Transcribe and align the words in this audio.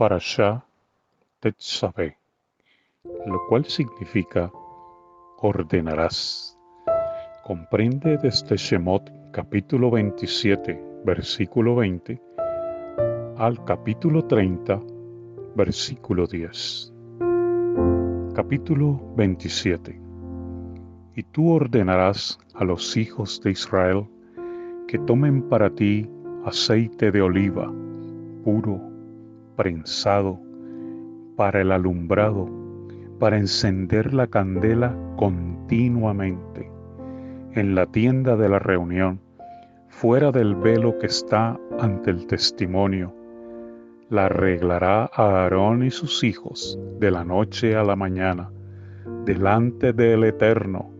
Parashá 0.00 0.64
Tetzaveh, 1.40 2.16
lo 3.26 3.38
cual 3.50 3.66
significa 3.66 4.50
ordenarás. 5.42 6.56
Comprende 7.44 8.16
desde 8.16 8.56
Shemot 8.56 9.12
capítulo 9.30 9.90
27, 9.90 11.02
versículo 11.04 11.76
20, 11.76 12.18
al 13.36 13.62
capítulo 13.66 14.24
30, 14.24 14.80
versículo 15.54 16.26
10. 16.26 16.94
Capítulo 18.34 19.02
27. 19.16 20.00
Y 21.14 21.22
tú 21.24 21.52
ordenarás 21.52 22.38
a 22.54 22.64
los 22.64 22.96
hijos 22.96 23.38
de 23.42 23.50
Israel 23.50 24.08
que 24.88 24.98
tomen 25.00 25.46
para 25.50 25.68
ti 25.68 26.08
aceite 26.46 27.10
de 27.10 27.20
oliva 27.20 27.70
puro, 28.42 28.89
prensado, 29.60 30.40
para 31.36 31.60
el 31.60 31.70
alumbrado, 31.70 32.48
para 33.18 33.36
encender 33.36 34.14
la 34.14 34.26
candela 34.26 34.96
continuamente, 35.18 36.72
en 37.52 37.74
la 37.74 37.84
tienda 37.84 38.38
de 38.38 38.48
la 38.48 38.58
reunión, 38.58 39.20
fuera 39.88 40.32
del 40.32 40.54
velo 40.54 40.96
que 40.98 41.08
está 41.08 41.60
ante 41.78 42.10
el 42.10 42.26
testimonio. 42.26 43.14
La 44.08 44.26
arreglará 44.26 45.10
a 45.12 45.42
Aarón 45.42 45.82
y 45.82 45.90
sus 45.90 46.24
hijos 46.24 46.80
de 46.98 47.10
la 47.10 47.22
noche 47.22 47.76
a 47.76 47.84
la 47.84 47.96
mañana, 47.96 48.50
delante 49.26 49.92
del 49.92 50.24
Eterno, 50.24 50.90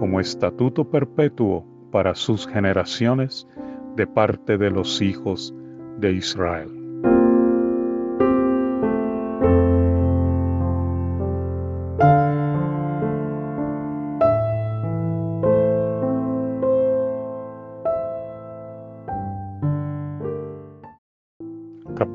como 0.00 0.18
estatuto 0.18 0.90
perpetuo 0.90 1.64
para 1.92 2.16
sus 2.16 2.48
generaciones 2.48 3.46
de 3.94 4.08
parte 4.08 4.58
de 4.58 4.72
los 4.72 5.00
hijos 5.00 5.54
de 6.00 6.10
Israel. 6.14 6.79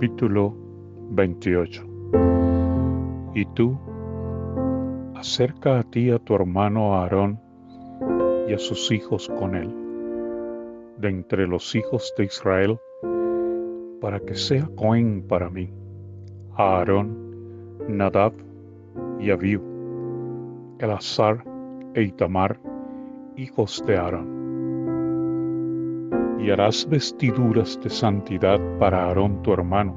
Capítulo 0.05 0.55
28 1.13 1.83
Y 3.33 3.43
tú, 3.55 3.75
acerca 5.15 5.79
a 5.79 5.83
ti 5.83 6.11
a 6.11 6.19
tu 6.19 6.35
hermano 6.35 6.93
Aarón 6.93 7.41
y 8.47 8.53
a 8.53 8.59
sus 8.59 8.91
hijos 8.91 9.27
con 9.39 9.55
él, 9.55 9.73
de 10.99 11.09
entre 11.09 11.47
los 11.47 11.73
hijos 11.73 12.13
de 12.19 12.25
Israel, 12.25 12.77
para 13.99 14.19
que 14.19 14.35
sea 14.35 14.69
Cohen 14.75 15.25
para 15.27 15.49
mí, 15.49 15.73
Aarón, 16.55 17.17
Nadab 17.87 18.33
y 19.19 19.31
Abiú, 19.31 19.59
Elazar 20.77 21.43
e 21.95 22.03
Itamar, 22.03 22.59
hijos 23.37 23.83
de 23.87 23.97
Aarón 23.97 24.44
y 26.45 26.51
harás 26.51 26.88
vestiduras 26.88 27.79
de 27.81 27.89
santidad 27.89 28.59
para 28.77 29.05
Aarón 29.05 29.41
tu 29.41 29.51
hermano, 29.51 29.95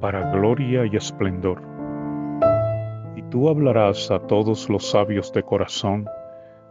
para 0.00 0.30
gloria 0.30 0.86
y 0.86 0.94
esplendor. 0.94 1.60
Y 3.16 3.22
tú 3.22 3.48
hablarás 3.48 4.08
a 4.12 4.20
todos 4.20 4.70
los 4.70 4.88
sabios 4.88 5.32
de 5.32 5.42
corazón, 5.42 6.06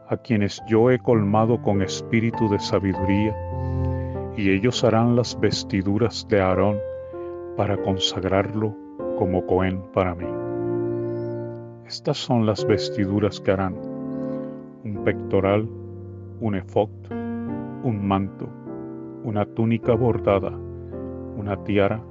a 0.07 0.15
quienes 0.15 0.61
yo 0.69 0.89
he 0.89 0.99
colmado 0.99 1.61
con 1.61 1.81
espíritu 1.81 2.47
de 2.49 2.59
sabiduría, 2.59 3.35
y 4.37 4.51
ellos 4.51 4.81
harán 4.85 5.17
las 5.17 5.37
vestiduras 5.37 6.25
de 6.29 6.39
Aarón 6.39 6.77
para 7.57 7.75
consagrarlo 7.75 8.73
como 9.17 9.45
Cohen 9.47 9.81
para 9.91 10.15
mí. 10.15 10.27
Estas 11.85 12.17
son 12.17 12.45
las 12.45 12.65
vestiduras 12.65 13.41
que 13.41 13.51
harán, 13.51 13.75
un 14.85 15.01
pectoral, 15.03 15.67
un 16.39 16.55
efod, 16.55 16.89
un 17.83 18.07
manto, 18.07 18.47
una 19.23 19.45
túnica 19.45 19.93
bordada, 19.95 20.51
una 21.37 21.63
tiara 21.63 22.03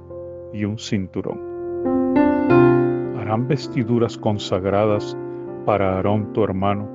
y 0.53 0.65
un 0.65 0.77
cinturón. 0.77 1.39
Harán 3.17 3.47
vestiduras 3.47 4.17
consagradas 4.17 5.17
para 5.65 5.95
Aarón 5.95 6.33
tu 6.33 6.43
hermano 6.43 6.87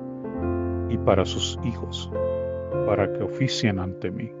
y 0.89 0.97
para 0.97 1.25
sus 1.25 1.59
hijos, 1.63 2.11
para 2.87 3.11
que 3.11 3.23
oficien 3.23 3.79
ante 3.79 4.11
mí. 4.11 4.31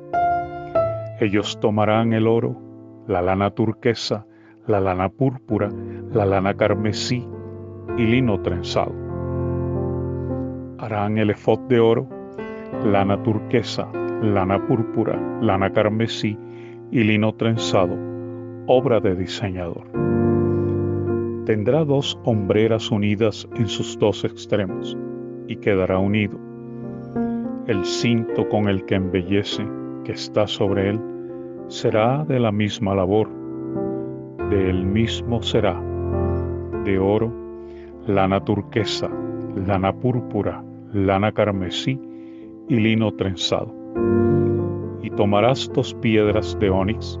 Ellos 1.19 1.59
tomarán 1.59 2.13
el 2.13 2.27
oro, 2.27 2.55
la 3.07 3.21
lana 3.21 3.51
turquesa, 3.51 4.25
la 4.67 4.79
lana 4.79 5.09
púrpura, 5.09 5.69
la 6.11 6.25
lana 6.25 6.55
carmesí 6.55 7.27
y 7.97 8.05
lino 8.05 8.41
trenzado. 8.41 8.93
Harán 10.79 11.17
el 11.17 11.29
efod 11.29 11.59
de 11.69 11.79
oro, 11.79 12.07
lana 12.83 13.21
turquesa, 13.23 13.87
lana 14.23 14.57
púrpura, 14.67 15.19
lana 15.41 15.69
carmesí 15.73 16.37
y 16.91 17.03
lino 17.03 17.33
trenzado, 17.33 17.93
obra 18.67 19.01
de 19.01 19.15
diseñador. 19.15 19.83
Tendrá 21.45 21.83
dos 21.83 22.17
hombreras 22.23 22.89
unidas 22.89 23.45
en 23.55 23.67
sus 23.67 23.99
dos 23.99 24.23
extremos 24.23 24.97
y 25.47 25.57
quedará 25.57 25.99
unido. 25.99 26.39
El 27.67 27.83
cinto 27.83 28.47
con 28.47 28.69
el 28.69 28.85
que 28.85 28.95
embellece, 28.95 29.67
que 30.05 30.13
está 30.13 30.47
sobre 30.47 30.91
él, 30.91 31.01
será 31.67 32.23
de 32.23 32.39
la 32.39 32.53
misma 32.53 32.95
labor, 32.95 33.27
de 34.49 34.69
él 34.69 34.85
mismo 34.85 35.41
será, 35.41 35.81
de 36.85 36.97
oro, 36.97 37.29
lana 38.07 38.39
turquesa, 38.39 39.09
lana 39.67 39.91
púrpura, 39.91 40.63
lana 40.93 41.33
carmesí 41.33 41.99
y 42.69 42.75
lino 42.75 43.11
trenzado 43.15 43.82
y 45.01 45.09
tomarás 45.11 45.71
dos 45.73 45.93
piedras 45.95 46.57
de 46.59 46.69
onix 46.69 47.19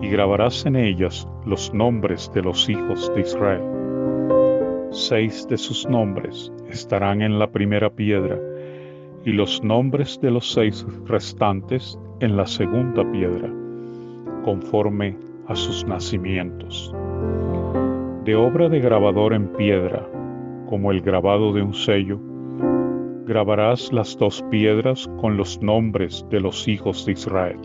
y 0.00 0.08
grabarás 0.08 0.64
en 0.66 0.76
ellas 0.76 1.28
los 1.44 1.72
nombres 1.74 2.30
de 2.34 2.42
los 2.42 2.68
hijos 2.68 3.12
de 3.14 3.20
Israel. 3.20 3.62
Seis 4.90 5.46
de 5.48 5.58
sus 5.58 5.86
nombres 5.88 6.52
estarán 6.68 7.22
en 7.22 7.38
la 7.38 7.50
primera 7.50 7.90
piedra 7.90 8.38
y 9.24 9.32
los 9.32 9.62
nombres 9.62 10.18
de 10.20 10.30
los 10.30 10.52
seis 10.52 10.86
restantes 11.06 11.98
en 12.20 12.36
la 12.36 12.46
segunda 12.46 13.10
piedra, 13.10 13.50
conforme 14.44 15.16
a 15.46 15.54
sus 15.54 15.84
nacimientos. 15.86 16.94
De 18.24 18.34
obra 18.34 18.68
de 18.68 18.80
grabador 18.80 19.34
en 19.34 19.48
piedra, 19.48 20.06
como 20.68 20.92
el 20.92 21.00
grabado 21.00 21.52
de 21.52 21.62
un 21.62 21.74
sello, 21.74 22.18
grabarás 23.28 23.92
las 23.92 24.16
dos 24.16 24.42
piedras 24.50 25.06
con 25.20 25.36
los 25.36 25.60
nombres 25.60 26.24
de 26.30 26.40
los 26.40 26.66
hijos 26.66 27.04
de 27.04 27.12
Israel. 27.12 27.60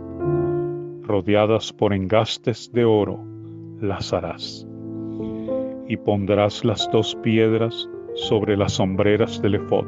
Rodeadas 1.03 1.71
por 1.71 1.93
engastes 1.93 2.69
de 2.73 2.83
oro, 2.83 3.23
las 3.79 4.11
harás. 4.11 4.67
Y 5.87 5.95
pondrás 5.95 6.65
las 6.65 6.89
dos 6.91 7.15
piedras 7.23 7.89
sobre 8.15 8.57
las 8.57 8.73
sombreras 8.73 9.41
del 9.41 9.55
efod, 9.55 9.85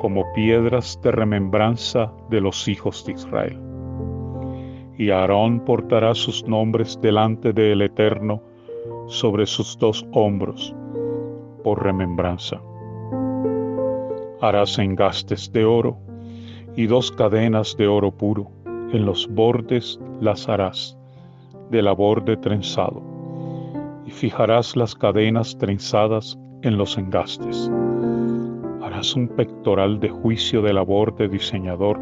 como 0.00 0.32
piedras 0.32 1.00
de 1.02 1.10
remembranza 1.10 2.12
de 2.30 2.40
los 2.40 2.68
hijos 2.68 3.04
de 3.04 3.12
Israel. 3.14 3.60
Y 4.96 5.10
Aarón 5.10 5.64
portará 5.64 6.14
sus 6.14 6.46
nombres 6.46 7.00
delante 7.00 7.52
del 7.52 7.82
Eterno 7.82 8.42
sobre 9.08 9.44
sus 9.46 9.76
dos 9.76 10.06
hombros, 10.12 10.72
por 11.64 11.82
remembranza 11.82 12.60
harás 14.40 14.78
engastes 14.78 15.52
de 15.52 15.64
oro 15.64 15.98
y 16.76 16.86
dos 16.86 17.10
cadenas 17.10 17.76
de 17.76 17.88
oro 17.88 18.10
puro. 18.10 18.50
En 18.92 19.04
los 19.04 19.26
bordes 19.28 20.00
las 20.20 20.48
harás 20.48 20.96
de 21.70 21.82
la 21.82 21.92
borde 21.92 22.36
trenzado 22.36 23.02
y 24.06 24.10
fijarás 24.10 24.76
las 24.76 24.94
cadenas 24.94 25.58
trenzadas 25.58 26.38
en 26.62 26.78
los 26.78 26.96
engastes. 26.96 27.70
Harás 28.82 29.14
un 29.14 29.28
pectoral 29.28 30.00
de 30.00 30.08
juicio 30.08 30.62
de 30.62 30.72
labor 30.72 31.14
de 31.16 31.28
diseñador, 31.28 31.98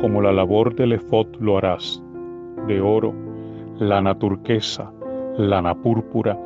como 0.00 0.22
la 0.22 0.32
labor 0.32 0.74
del 0.74 0.92
efod 0.92 1.26
lo 1.40 1.58
harás, 1.58 2.02
de 2.66 2.80
oro, 2.80 3.12
lana 3.78 4.18
turquesa, 4.18 4.90
lana 5.36 5.74
púrpura, 5.74 6.38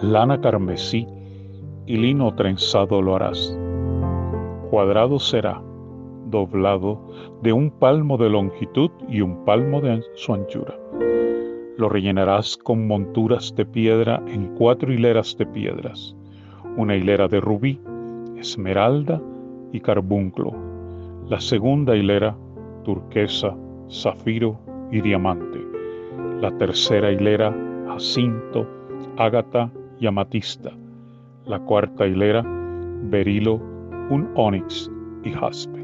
lana 0.00 0.40
carmesí 0.40 1.06
y 1.86 1.96
lino 1.96 2.34
trenzado 2.34 3.02
lo 3.02 3.16
harás 3.16 3.58
cuadrado 4.70 5.18
será, 5.18 5.60
doblado 6.26 7.00
de 7.42 7.52
un 7.52 7.70
palmo 7.70 8.16
de 8.16 8.30
longitud 8.30 8.90
y 9.08 9.20
un 9.20 9.44
palmo 9.44 9.80
de 9.80 10.00
su 10.14 10.32
anchura. 10.32 10.78
Lo 11.76 11.88
rellenarás 11.88 12.56
con 12.56 12.86
monturas 12.86 13.52
de 13.56 13.66
piedra 13.66 14.22
en 14.28 14.54
cuatro 14.54 14.92
hileras 14.92 15.36
de 15.36 15.46
piedras, 15.46 16.14
una 16.76 16.94
hilera 16.94 17.26
de 17.26 17.40
rubí, 17.40 17.80
esmeralda 18.36 19.20
y 19.72 19.80
carbunclo, 19.80 20.52
la 21.28 21.40
segunda 21.40 21.96
hilera 21.96 22.36
turquesa, 22.84 23.56
zafiro 23.90 24.56
y 24.92 25.00
diamante, 25.00 25.58
la 26.40 26.56
tercera 26.58 27.10
hilera 27.10 27.52
jacinto, 27.88 28.68
ágata 29.16 29.68
y 29.98 30.06
amatista, 30.06 30.70
la 31.46 31.58
cuarta 31.58 32.06
hilera, 32.06 32.44
berilo, 33.10 33.69
un 34.10 34.28
onix 34.34 34.90
y 35.24 35.30
jaspe. 35.30 35.80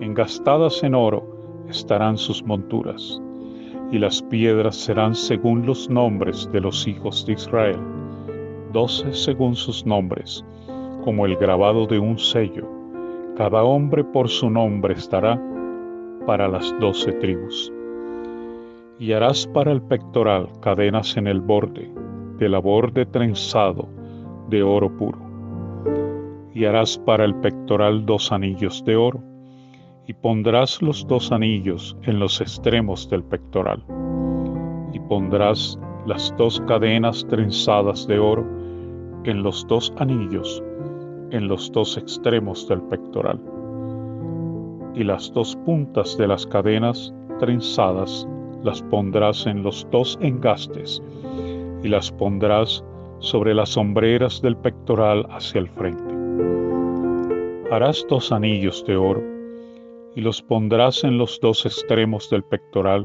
Engastadas 0.00 0.82
en 0.82 0.94
oro 0.94 1.24
estarán 1.68 2.18
sus 2.18 2.42
monturas, 2.44 3.20
y 3.92 3.98
las 3.98 4.20
piedras 4.22 4.76
serán 4.76 5.14
según 5.14 5.64
los 5.64 5.88
nombres 5.88 6.50
de 6.52 6.60
los 6.60 6.86
hijos 6.86 7.24
de 7.24 7.34
Israel, 7.34 7.78
doce 8.72 9.12
según 9.12 9.54
sus 9.54 9.86
nombres, 9.86 10.44
como 11.04 11.24
el 11.26 11.36
grabado 11.36 11.86
de 11.86 11.98
un 12.00 12.18
sello, 12.18 12.68
cada 13.36 13.62
hombre 13.62 14.02
por 14.02 14.28
su 14.28 14.50
nombre 14.50 14.94
estará 14.94 15.40
para 16.26 16.48
las 16.48 16.74
doce 16.80 17.12
tribus. 17.12 17.72
Y 18.98 19.12
harás 19.12 19.46
para 19.46 19.70
el 19.70 19.82
pectoral 19.82 20.48
cadenas 20.60 21.16
en 21.16 21.28
el 21.28 21.40
borde, 21.40 21.88
de 22.38 22.48
la 22.48 22.58
borde 22.58 23.06
trenzado 23.06 23.88
de 24.48 24.62
oro 24.62 24.90
puro. 24.96 25.25
Y 26.56 26.64
harás 26.64 26.96
para 26.96 27.26
el 27.26 27.34
pectoral 27.36 28.06
dos 28.06 28.32
anillos 28.32 28.82
de 28.86 28.96
oro, 28.96 29.22
y 30.06 30.14
pondrás 30.14 30.80
los 30.80 31.06
dos 31.06 31.30
anillos 31.30 31.94
en 32.04 32.18
los 32.18 32.40
extremos 32.40 33.10
del 33.10 33.22
pectoral. 33.24 33.84
Y 34.94 34.98
pondrás 35.00 35.78
las 36.06 36.34
dos 36.38 36.62
cadenas 36.66 37.26
trenzadas 37.28 38.06
de 38.06 38.18
oro 38.18 38.46
en 39.24 39.42
los 39.42 39.66
dos 39.66 39.92
anillos 39.98 40.62
en 41.30 41.48
los 41.48 41.70
dos 41.72 41.96
extremos 41.98 42.68
del 42.68 42.80
pectoral 42.82 43.40
y 44.94 45.04
las 45.04 45.30
dos 45.32 45.56
puntas 45.66 46.16
de 46.16 46.26
las 46.26 46.46
cadenas 46.46 47.12
trenzadas 47.38 48.26
las 48.62 48.80
pondrás 48.82 49.46
en 49.46 49.62
los 49.62 49.86
dos 49.90 50.18
engastes 50.22 51.02
y 51.82 51.88
las 51.88 52.10
pondrás 52.12 52.82
sobre 53.18 53.54
las 53.54 53.70
sombreras 53.70 54.40
del 54.40 54.56
pectoral 54.56 55.26
hacia 55.30 55.60
el 55.60 55.68
frente. 55.68 56.05
Harás 57.68 58.06
dos 58.08 58.30
anillos 58.30 58.84
de 58.86 58.96
oro 58.96 59.20
y 60.14 60.20
los 60.20 60.40
pondrás 60.40 61.02
en 61.02 61.18
los 61.18 61.40
dos 61.40 61.66
extremos 61.66 62.30
del 62.30 62.44
pectoral 62.44 63.04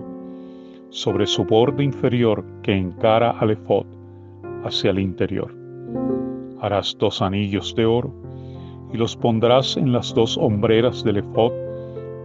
sobre 0.90 1.26
su 1.26 1.46
borde 1.46 1.84
inferior 1.84 2.46
que 2.62 2.74
encara 2.74 3.32
al 3.32 3.50
efod 3.50 3.88
hacia 4.64 4.92
el 4.92 5.00
interior. 5.00 5.52
Harás 6.60 6.96
dos 7.00 7.24
anillos 7.24 7.74
de 7.74 7.88
oro 7.88 8.14
y 8.94 8.98
los 8.98 9.18
pondrás 9.18 9.78
en 9.78 9.94
las 9.94 10.14
dos 10.14 10.38
hombreras 10.38 11.04
del 11.04 11.18
efod 11.18 11.54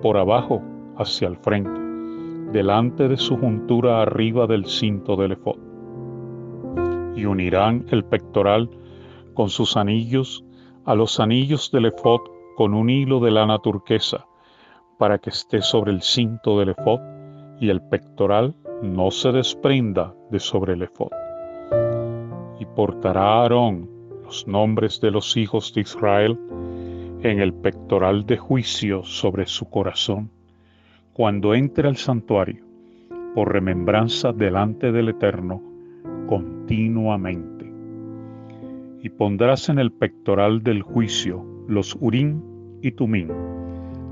por 0.02 0.18
abajo 0.18 0.60
hacia 0.98 1.28
el 1.28 1.38
frente, 1.38 1.80
delante 2.52 3.08
de 3.08 3.16
su 3.16 3.38
juntura 3.38 4.02
arriba 4.02 4.46
del 4.46 4.66
cinto 4.66 5.16
del 5.16 5.32
efod. 5.32 5.56
Y 7.16 7.24
unirán 7.24 7.86
el 7.90 8.04
pectoral 8.04 8.68
con 9.32 9.48
sus 9.48 9.74
anillos 9.78 10.45
a 10.86 10.94
los 10.94 11.20
anillos 11.20 11.70
del 11.72 11.86
efod 11.86 12.20
con 12.56 12.72
un 12.72 12.88
hilo 12.88 13.20
de 13.20 13.32
lana 13.32 13.58
turquesa, 13.58 14.26
para 14.98 15.18
que 15.18 15.30
esté 15.30 15.60
sobre 15.60 15.92
el 15.92 16.00
cinto 16.00 16.58
del 16.58 16.70
efod 16.70 17.00
y 17.60 17.68
el 17.68 17.82
pectoral 17.82 18.54
no 18.82 19.10
se 19.10 19.32
desprenda 19.32 20.14
de 20.30 20.40
sobre 20.40 20.74
el 20.74 20.82
efod. 20.82 21.10
Y 22.60 22.64
portará 22.64 23.42
Aarón 23.42 23.90
los 24.24 24.46
nombres 24.46 25.00
de 25.00 25.10
los 25.10 25.36
hijos 25.36 25.74
de 25.74 25.82
Israel 25.82 26.38
en 27.22 27.40
el 27.40 27.52
pectoral 27.52 28.24
de 28.24 28.36
juicio 28.36 29.02
sobre 29.04 29.46
su 29.46 29.68
corazón 29.68 30.30
cuando 31.12 31.54
entre 31.54 31.88
al 31.88 31.96
santuario 31.96 32.64
por 33.34 33.52
remembranza 33.52 34.32
delante 34.32 34.92
del 34.92 35.08
Eterno 35.08 35.62
continuamente. 36.28 37.55
Y 39.06 39.10
pondrás 39.10 39.68
en 39.68 39.78
el 39.78 39.92
pectoral 39.92 40.64
del 40.64 40.82
juicio 40.82 41.46
los 41.68 41.96
urín 42.00 42.42
y 42.82 42.90
tumín, 42.90 43.30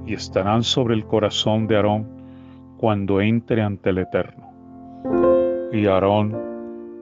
y 0.06 0.14
estarán 0.14 0.62
sobre 0.62 0.94
el 0.94 1.05
corazón 1.05 1.67
de 1.67 1.75
Aarón 1.75 2.06
cuando 2.76 3.20
entre 3.20 3.61
ante 3.61 3.91
el 3.91 3.99
Eterno. 3.99 4.52
Y 5.73 5.87
Aarón 5.87 6.41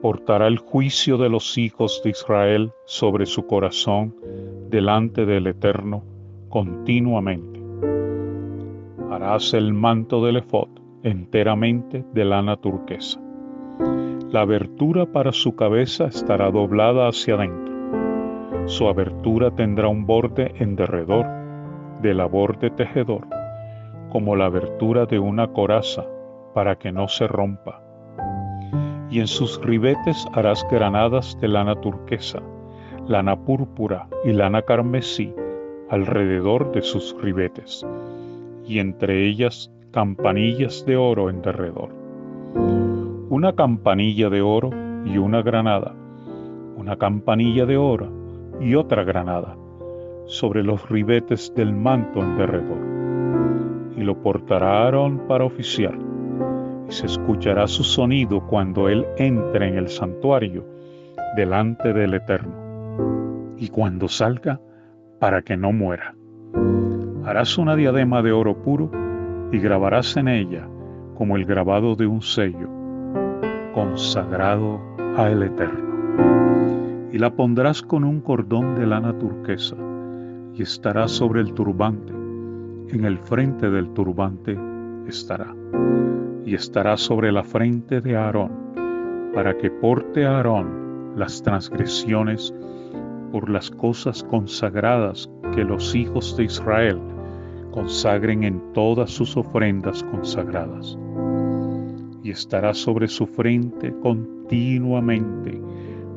portará 0.01 0.47
el 0.47 0.57
juicio 0.57 1.19
de 1.19 1.29
los 1.29 1.55
hijos 1.55 2.01
de 2.03 2.09
Israel 2.09 2.71
sobre 2.85 3.27
su 3.27 3.45
corazón 3.45 4.15
delante 4.71 5.27
del 5.27 5.45
Eterno 5.45 6.03
continuamente. 6.49 7.61
Harás 9.11 9.53
el 9.53 9.71
manto 9.71 10.25
del 10.25 10.37
efod 10.37 10.69
enteramente 11.03 12.03
de 12.11 12.25
lana 12.25 12.57
turquesa. 12.57 13.21
La 14.31 14.41
abertura 14.41 15.05
para 15.05 15.31
su 15.31 15.55
cabeza 15.55 16.05
estará 16.05 16.49
doblada 16.49 17.07
hacia 17.07 17.35
adentro. 17.35 17.72
Su 18.65 18.87
abertura 18.87 19.51
tendrá 19.51 19.89
un 19.89 20.05
borde 20.05 20.53
en 20.57 20.77
derredor 20.77 21.25
de 22.01 22.13
la 22.13 22.25
borde 22.25 22.69
tejedor, 22.69 23.27
como 24.09 24.37
la 24.37 24.45
abertura 24.45 25.05
de 25.05 25.19
una 25.19 25.47
coraza, 25.47 26.05
para 26.53 26.77
que 26.77 26.91
no 26.91 27.09
se 27.09 27.27
rompa. 27.27 27.81
Y 29.09 29.19
en 29.19 29.27
sus 29.27 29.61
ribetes 29.61 30.25
harás 30.31 30.65
granadas 30.71 31.37
de 31.41 31.49
lana 31.49 31.75
turquesa, 31.75 32.39
lana 33.05 33.35
púrpura 33.35 34.07
y 34.23 34.31
lana 34.31 34.61
carmesí 34.61 35.35
alrededor 35.89 36.71
de 36.71 36.83
sus 36.83 37.15
ribetes, 37.21 37.85
y 38.65 38.79
entre 38.79 39.27
ellas 39.27 39.69
campanillas 39.91 40.85
de 40.85 40.95
oro 40.95 41.29
en 41.29 41.41
derredor. 41.41 41.89
Una 43.29 43.53
campanilla 43.53 44.29
de 44.29 44.41
oro 44.41 44.69
y 45.03 45.17
una 45.17 45.41
granada, 45.41 45.93
una 46.77 46.95
campanilla 46.95 47.65
de 47.65 47.75
oro 47.75 48.22
y 48.59 48.75
otra 48.75 49.03
granada, 49.03 49.55
sobre 50.25 50.63
los 50.63 50.89
ribetes 50.89 51.53
del 51.55 51.73
manto 51.73 52.21
en 52.21 52.37
derredor. 52.37 52.77
Y 53.97 54.01
lo 54.03 54.21
portará 54.21 54.91
para 55.27 55.45
oficiar, 55.45 55.97
y 56.87 56.91
se 56.91 57.05
escuchará 57.05 57.67
su 57.67 57.83
sonido 57.83 58.45
cuando 58.47 58.89
él 58.89 59.05
entre 59.17 59.67
en 59.67 59.77
el 59.77 59.89
santuario 59.89 60.65
delante 61.35 61.93
del 61.93 62.13
Eterno 62.13 63.55
y 63.57 63.69
cuando 63.69 64.07
salga 64.07 64.59
para 65.19 65.41
que 65.41 65.57
no 65.57 65.71
muera. 65.71 66.15
Harás 67.25 67.57
una 67.57 67.75
diadema 67.75 68.21
de 68.21 68.31
oro 68.31 68.61
puro 68.61 68.91
y 69.51 69.59
grabarás 69.59 70.17
en 70.17 70.27
ella 70.27 70.67
como 71.15 71.37
el 71.37 71.45
grabado 71.45 71.95
de 71.95 72.07
un 72.07 72.21
sello, 72.21 72.69
consagrado 73.73 74.81
al 75.15 75.43
Eterno. 75.43 76.52
Y 77.13 77.19
la 77.19 77.35
pondrás 77.35 77.83
con 77.83 78.03
un 78.03 78.21
cordón 78.21 78.73
de 78.73 78.87
lana 78.87 79.15
turquesa 79.19 79.75
y 80.55 80.63
estará 80.63 81.07
sobre 81.07 81.41
el 81.41 81.53
turbante. 81.53 82.11
En 82.11 83.05
el 83.05 83.19
frente 83.19 83.69
del 83.69 83.93
turbante 83.93 84.57
estará. 85.07 85.55
Y 86.43 86.55
estará 86.55 86.97
sobre 86.97 87.31
la 87.31 87.43
frente 87.43 88.01
de 88.01 88.17
Aarón, 88.17 89.31
para 89.31 89.55
que 89.55 89.69
porte 89.69 90.25
a 90.25 90.37
Aarón 90.37 91.13
las 91.15 91.43
transgresiones 91.43 92.51
por 93.31 93.47
las 93.47 93.69
cosas 93.69 94.23
consagradas 94.23 95.29
que 95.53 95.63
los 95.63 95.93
hijos 95.93 96.35
de 96.35 96.45
Israel 96.45 96.99
consagren 97.69 98.43
en 98.43 98.73
todas 98.73 99.11
sus 99.11 99.37
ofrendas 99.37 100.03
consagradas. 100.05 100.97
Y 102.23 102.31
estará 102.31 102.73
sobre 102.73 103.07
su 103.07 103.27
frente 103.27 103.93
continuamente 104.01 105.61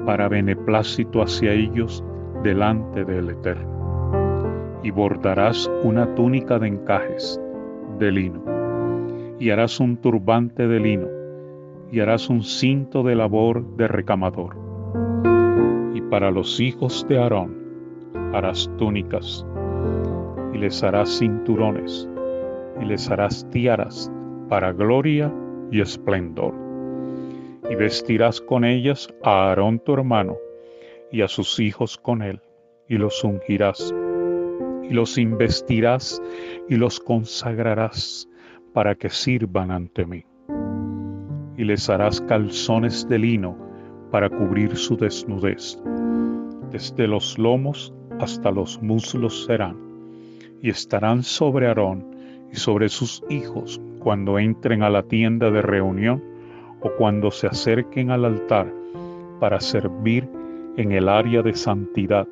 para 0.07 0.29
beneplácito 0.29 1.21
hacia 1.21 1.53
ellos 1.53 2.03
delante 2.43 3.05
del 3.05 3.29
Eterno. 3.29 4.81
Y 4.83 4.91
bordarás 4.91 5.71
una 5.83 6.15
túnica 6.15 6.59
de 6.59 6.69
encajes 6.69 7.39
de 7.99 8.11
lino, 8.13 8.43
y 9.39 9.51
harás 9.51 9.81
un 9.81 9.99
turbante 9.99 10.67
de 10.67 10.81
lino, 10.81 11.09
y 11.93 12.01
harás 12.01 12.31
un 12.31 12.43
cinto 12.43 13.03
de 13.03 13.15
labor 13.15 13.77
de 13.77 13.89
recamador 13.89 14.67
para 16.11 16.31
los 16.31 16.61
hijos 16.61 17.05
de 17.09 17.19
Aarón 17.19 17.57
harás 18.33 18.71
túnicas, 18.79 19.47
y 20.53 20.59
les 20.59 20.83
harás 20.83 21.19
cinturones, 21.19 22.09
y 22.81 22.85
les 22.85 23.11
harás 23.11 23.49
tiaras 23.51 24.11
para 24.49 24.73
gloria 24.73 25.33
y 25.71 25.81
esplendor. 25.81 26.66
Y 27.71 27.75
vestirás 27.75 28.41
con 28.41 28.65
ellas 28.65 29.09
a 29.23 29.49
Aarón 29.49 29.79
tu 29.81 29.95
hermano, 29.95 30.37
y 31.11 31.23
a 31.23 31.29
sus 31.29 31.59
hijos 31.61 31.97
con 31.97 32.23
él, 32.23 32.41
y 32.89 32.97
los 32.97 33.23
ungirás, 33.25 33.95
y 34.83 34.95
los 34.95 35.19
investirás, 35.19 36.23
y 36.69 36.77
los 36.77 37.01
consagrarás, 37.01 38.29
para 38.73 38.95
que 38.95 39.11
sirvan 39.11 39.71
ante 39.71 40.05
mí. 40.05 40.25
Y 41.57 41.65
les 41.65 41.89
harás 41.89 42.21
calzones 42.21 43.09
de 43.09 43.19
lino 43.19 43.57
para 44.11 44.29
cubrir 44.29 44.77
su 44.77 44.97
desnudez 44.97 45.79
desde 46.71 47.07
los 47.07 47.39
lomos 47.39 47.93
hasta 48.21 48.51
los 48.51 48.83
muslos 48.83 49.45
serán, 49.47 49.77
y 50.63 50.71
estarán 50.71 51.23
sobre 51.23 51.69
Aarón 51.69 52.05
y 52.53 52.57
sobre 52.57 52.89
sus 52.89 53.23
hijos 53.29 53.81
cuando 53.99 54.39
entren 54.39 54.83
a 54.83 54.91
la 54.91 55.03
tienda 55.03 55.51
de 55.51 55.63
reunión 55.63 56.23
cuando 56.97 57.31
se 57.31 57.47
acerquen 57.47 58.11
al 58.11 58.25
altar 58.25 58.73
para 59.41 59.61
servir 59.61 60.29
en 60.77 60.93
el 60.93 61.09
área 61.09 61.43
de 61.43 61.55
santidad, 61.55 62.27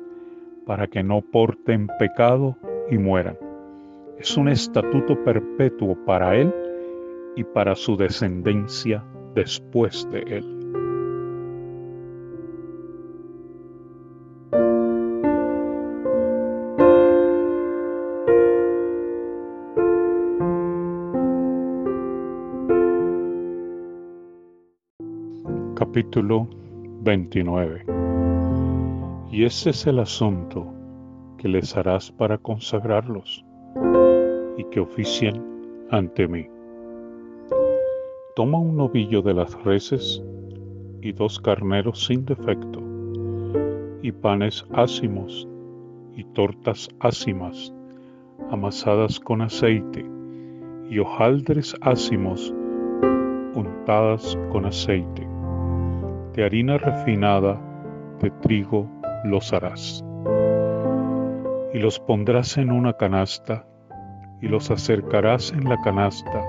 para 0.65 0.87
que 0.87 1.03
no 1.03 1.21
porten 1.21 1.87
pecado 1.99 2.55
y 2.89 2.97
mueran. 2.97 3.37
Es 4.19 4.37
un 4.37 4.49
estatuto 4.49 5.23
perpetuo 5.23 5.95
para 6.05 6.35
él 6.35 6.53
y 7.35 7.43
para 7.43 7.75
su 7.75 7.97
descendencia 7.97 9.03
después 9.33 10.07
de 10.11 10.19
él. 10.37 10.64
Capítulo 25.95 26.49
29 27.03 27.85
Y 29.31 29.45
ese 29.45 29.69
es 29.69 29.87
el 29.87 29.99
asunto 29.99 30.67
que 31.37 31.47
les 31.47 31.77
harás 31.77 32.11
para 32.11 32.37
consagrarlos 32.37 33.45
y 34.57 34.65
que 34.65 34.81
oficien 34.81 35.41
ante 35.91 36.27
mí. 36.27 36.49
Toma 38.35 38.59
un 38.59 38.75
novillo 38.75 39.21
de 39.21 39.35
las 39.35 39.53
reses 39.63 40.21
y 41.01 41.13
dos 41.13 41.39
carneros 41.39 42.05
sin 42.05 42.25
defecto, 42.25 42.83
y 44.01 44.11
panes 44.11 44.65
ácimos 44.73 45.47
y 46.13 46.25
tortas 46.25 46.89
ácimas, 46.99 47.73
amasadas 48.51 49.17
con 49.17 49.41
aceite, 49.41 50.05
y 50.89 50.99
hojaldres 50.99 51.73
ácimos 51.79 52.53
untadas 53.55 54.37
con 54.51 54.65
aceite. 54.65 55.34
De 56.35 56.43
harina 56.43 56.77
refinada 56.77 57.57
de 58.21 58.29
trigo 58.29 58.89
los 59.23 59.53
harás. 59.53 60.03
Y 61.73 61.79
los 61.79 61.97
pondrás 61.97 62.57
en 62.57 62.73
una 62.73 62.91
canasta 62.91 63.65
y 64.41 64.49
los 64.49 64.69
acercarás 64.69 65.53
en 65.53 65.69
la 65.69 65.81
canasta 65.81 66.43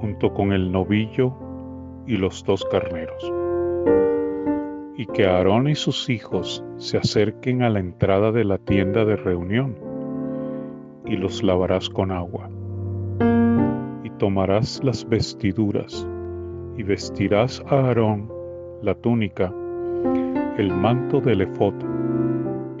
junto 0.00 0.32
con 0.32 0.52
el 0.52 0.72
novillo 0.72 1.34
y 2.06 2.16
los 2.16 2.42
dos 2.44 2.64
carneros. 2.70 3.30
Y 4.96 5.04
que 5.04 5.26
Aarón 5.26 5.68
y 5.68 5.74
sus 5.74 6.08
hijos 6.08 6.64
se 6.78 6.96
acerquen 6.96 7.62
a 7.62 7.68
la 7.68 7.80
entrada 7.80 8.32
de 8.32 8.44
la 8.44 8.56
tienda 8.56 9.04
de 9.04 9.16
reunión 9.16 9.76
y 11.04 11.16
los 11.16 11.42
lavarás 11.42 11.90
con 11.90 12.12
agua. 12.12 12.48
Y 14.04 14.10
tomarás 14.16 14.82
las 14.82 15.06
vestiduras 15.06 16.08
y 16.78 16.82
vestirás 16.82 17.62
a 17.68 17.88
Aarón 17.88 18.41
la 18.82 18.94
túnica, 18.94 19.52
el 20.58 20.70
manto 20.70 21.20
del 21.20 21.42
efod, 21.42 21.74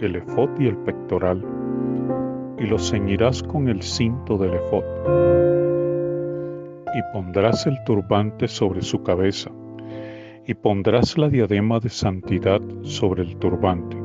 el 0.00 0.16
efod 0.16 0.50
y 0.58 0.66
el 0.66 0.76
pectoral 0.78 1.42
y 2.62 2.66
lo 2.66 2.78
ceñirás 2.78 3.42
con 3.42 3.68
el 3.68 3.82
cinto 3.82 4.38
del 4.38 4.54
efod. 4.54 4.84
Y 6.94 7.02
pondrás 7.12 7.66
el 7.66 7.76
turbante 7.84 8.46
sobre 8.46 8.82
su 8.82 9.02
cabeza, 9.02 9.50
y 10.46 10.54
pondrás 10.54 11.18
la 11.18 11.28
diadema 11.28 11.80
de 11.80 11.88
santidad 11.88 12.60
sobre 12.82 13.22
el 13.22 13.36
turbante. 13.36 13.96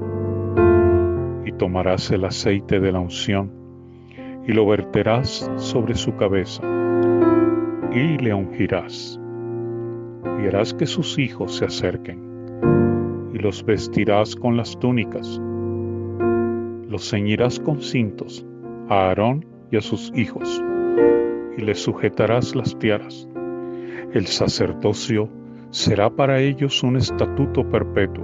Y 1.45 1.51
tomarás 1.53 2.09
el 2.11 2.25
aceite 2.25 2.79
de 2.79 2.91
la 2.91 2.99
unción, 2.99 3.51
y 4.47 4.53
lo 4.53 4.65
verterás 4.65 5.51
sobre 5.57 5.95
su 5.95 6.15
cabeza, 6.15 6.63
y 7.91 8.17
le 8.17 8.33
ungirás. 8.33 9.19
Y 10.41 10.47
harás 10.47 10.73
que 10.73 10.85
sus 10.85 11.17
hijos 11.17 11.57
se 11.57 11.65
acerquen, 11.65 13.31
y 13.33 13.39
los 13.39 13.65
vestirás 13.65 14.35
con 14.35 14.57
las 14.57 14.77
túnicas 14.79 15.41
los 16.89 17.09
ceñirás 17.09 17.59
con 17.59 17.81
cintos 17.81 18.45
a 18.89 19.09
Aarón 19.09 19.45
y 19.71 19.77
a 19.77 19.81
sus 19.81 20.11
hijos, 20.15 20.63
y 21.57 21.61
les 21.61 21.79
sujetarás 21.79 22.55
las 22.55 22.77
tiaras. 22.79 23.27
El 24.13 24.25
sacerdocio 24.27 25.29
será 25.71 26.09
para 26.09 26.39
ellos 26.39 26.81
un 26.83 26.95
estatuto 26.95 27.69
perpetuo. 27.69 28.23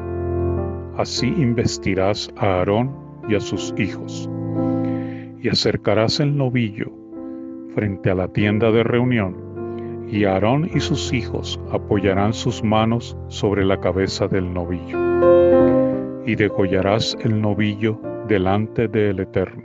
Así 0.98 1.28
investirás 1.28 2.34
a 2.38 2.60
Aarón 2.60 2.96
y 3.28 3.36
a 3.36 3.40
sus 3.42 3.74
hijos, 3.78 4.30
y 5.42 5.50
acercarás 5.50 6.20
el 6.22 6.38
novillo 6.38 6.92
frente 7.76 8.12
a 8.12 8.16
la 8.16 8.30
tienda 8.30 8.72
de 8.72 8.84
reunión, 8.84 9.36
y 10.14 10.26
Aarón 10.26 10.70
y 10.72 10.80
sus 10.80 11.12
hijos 11.12 11.60
apoyarán 11.72 12.34
sus 12.34 12.64
manos 12.64 13.18
sobre 13.30 13.66
la 13.66 13.80
cabeza 13.80 14.28
del 14.28 14.54
novillo, 14.54 15.00
y 16.28 16.36
degollarás 16.36 17.18
el 17.22 17.42
novillo 17.42 18.00
delante 18.28 18.88
del 18.88 19.22
Eterno, 19.22 19.64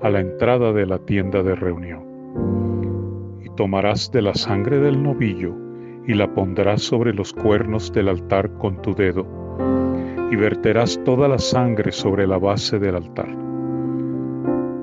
a 0.00 0.10
la 0.10 0.18
entrada 0.18 0.72
de 0.72 0.84
la 0.84 0.98
tienda 0.98 1.44
de 1.44 1.54
reunión. 1.54 2.02
Y 3.40 3.50
tomarás 3.50 4.10
de 4.10 4.22
la 4.22 4.34
sangre 4.34 4.80
del 4.80 5.00
novillo 5.00 5.54
y 6.08 6.14
la 6.14 6.26
pondrás 6.34 6.82
sobre 6.82 7.14
los 7.14 7.32
cuernos 7.32 7.92
del 7.92 8.08
altar 8.08 8.50
con 8.54 8.82
tu 8.82 8.96
dedo, 8.96 9.28
y 10.32 10.34
verterás 10.34 11.00
toda 11.04 11.28
la 11.28 11.38
sangre 11.38 11.92
sobre 11.92 12.26
la 12.26 12.38
base 12.38 12.80
del 12.80 12.96
altar. 12.96 13.28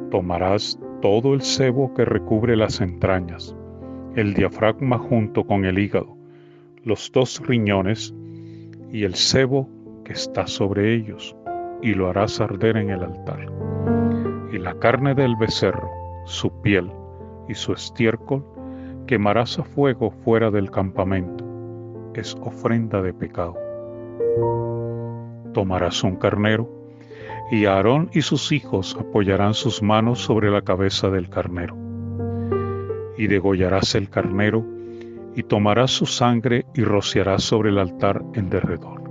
Tomarás 0.10 0.80
todo 1.02 1.34
el 1.34 1.42
sebo 1.42 1.94
que 1.94 2.06
recubre 2.06 2.56
las 2.56 2.80
entrañas, 2.80 3.54
el 4.16 4.34
diafragma 4.34 4.98
junto 4.98 5.46
con 5.46 5.66
el 5.66 5.78
hígado, 5.78 6.16
los 6.84 7.12
dos 7.12 7.42
riñones 7.46 8.14
y 8.92 9.04
el 9.04 9.14
sebo 9.14 9.70
que 10.06 10.14
está 10.14 10.48
sobre 10.48 10.96
ellos 10.96 11.36
y 11.82 11.94
lo 11.94 12.10
harás 12.10 12.40
arder 12.40 12.78
en 12.78 12.92
el 12.92 13.04
altar. 13.04 13.52
Y 14.54 14.58
la 14.58 14.74
carne 14.80 15.14
del 15.14 15.36
becerro, 15.36 15.90
su 16.26 16.50
piel 16.62 16.90
y 17.50 17.54
su 17.56 17.74
estiércol 17.74 18.46
quemarás 19.06 19.60
a 19.60 19.64
fuego 19.64 20.12
fuera 20.12 20.50
del 20.50 20.72
campamento. 20.72 21.44
Es 22.16 22.36
ofrenda 22.42 23.02
de 23.02 23.14
pecado. 23.14 23.56
Tomarás 25.54 26.04
un 26.04 26.16
carnero 26.16 26.70
y 27.52 27.66
Aarón 27.66 28.10
y 28.14 28.22
sus 28.22 28.54
hijos 28.54 28.96
apoyarán 28.98 29.54
sus 29.54 29.84
manos 29.84 30.20
sobre 30.20 30.50
la 30.50 30.62
cabeza 30.62 31.10
del 31.10 31.30
carnero. 31.30 31.85
Y 33.18 33.28
degollarás 33.28 33.96
el 33.96 34.10
carnero 34.10 34.66
y 35.36 35.44
tomarás 35.44 35.92
su 35.92 36.06
sangre 36.06 36.66
y 36.74 36.84
rociarás 36.84 37.44
sobre 37.44 37.70
el 37.70 37.78
altar 37.78 38.24
en 38.34 38.50
derredor 38.50 39.06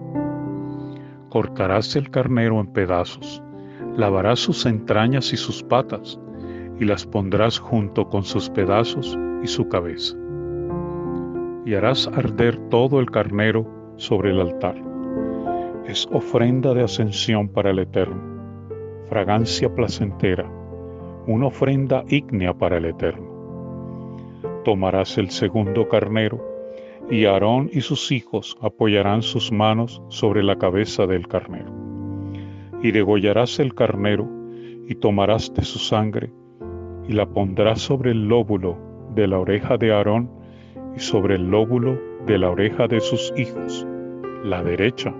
cortarás 1.34 1.96
el 1.96 2.10
carnero 2.10 2.60
en 2.60 2.68
pedazos, 2.68 3.42
lavarás 3.96 4.38
sus 4.38 4.66
entrañas 4.66 5.32
y 5.32 5.36
sus 5.36 5.64
patas, 5.64 6.20
y 6.78 6.84
las 6.84 7.06
pondrás 7.06 7.58
junto 7.58 8.08
con 8.08 8.22
sus 8.22 8.48
pedazos 8.50 9.18
y 9.42 9.48
su 9.48 9.68
cabeza. 9.68 10.16
Y 11.66 11.74
harás 11.74 12.06
arder 12.06 12.56
todo 12.68 13.00
el 13.00 13.10
carnero 13.10 13.66
sobre 13.96 14.30
el 14.30 14.42
altar. 14.42 14.76
Es 15.88 16.08
ofrenda 16.12 16.72
de 16.72 16.84
ascensión 16.84 17.48
para 17.48 17.72
el 17.72 17.80
Eterno, 17.80 18.22
fragancia 19.08 19.74
placentera, 19.74 20.48
una 21.26 21.46
ofrenda 21.46 22.04
ígnea 22.06 22.54
para 22.54 22.76
el 22.76 22.84
Eterno. 22.84 23.33
Tomarás 24.64 25.18
el 25.18 25.28
segundo 25.28 25.88
carnero, 25.88 26.42
y 27.10 27.26
Aarón 27.26 27.68
y 27.70 27.82
sus 27.82 28.10
hijos 28.10 28.56
apoyarán 28.62 29.20
sus 29.20 29.52
manos 29.52 30.00
sobre 30.08 30.42
la 30.42 30.56
cabeza 30.56 31.06
del 31.06 31.28
carnero. 31.28 31.70
Y 32.82 32.90
degollarás 32.90 33.58
el 33.58 33.74
carnero, 33.74 34.26
y 34.88 34.94
tomarás 34.94 35.52
de 35.52 35.62
su 35.64 35.78
sangre, 35.78 36.32
y 37.06 37.12
la 37.12 37.26
pondrás 37.26 37.82
sobre 37.82 38.12
el 38.12 38.26
lóbulo 38.26 38.78
de 39.14 39.26
la 39.26 39.38
oreja 39.38 39.76
de 39.76 39.92
Aarón, 39.92 40.30
y 40.96 41.00
sobre 41.00 41.34
el 41.34 41.50
lóbulo 41.50 42.00
de 42.24 42.38
la 42.38 42.48
oreja 42.48 42.88
de 42.88 43.00
sus 43.00 43.34
hijos, 43.36 43.86
la 44.44 44.62
derecha, 44.62 45.14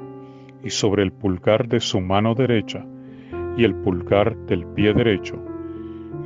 y 0.62 0.70
sobre 0.70 1.02
el 1.02 1.12
pulgar 1.12 1.68
de 1.68 1.80
su 1.80 2.00
mano 2.00 2.34
derecha, 2.34 2.86
y 3.58 3.64
el 3.64 3.74
pulgar 3.74 4.38
del 4.46 4.66
pie 4.68 4.94
derecho, 4.94 5.36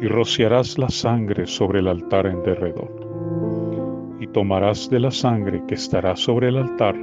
y 0.01 0.07
rociarás 0.07 0.79
la 0.79 0.89
sangre 0.89 1.49
sobre 1.49 1.81
el 1.81 1.89
altar 1.89 2.27
en 2.27 2.45
derredor 2.45 3.08
y 4.21 4.27
tomarás 4.29 4.91
de 4.91 5.01
la 5.01 5.11
sangre 5.11 5.63
que 5.67 5.75
estará 5.75 6.17
sobre 6.17 6.49
el 6.49 6.57
altar 6.57 6.97